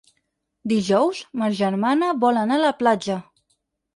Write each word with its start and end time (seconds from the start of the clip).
Dijous 0.71 1.19
ma 1.41 1.49
germana 1.59 2.09
vol 2.25 2.41
anar 2.45 2.57
a 2.61 2.65
la 2.65 2.73
platja. 2.83 3.21